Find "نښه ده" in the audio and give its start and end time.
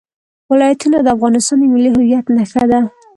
2.35-2.79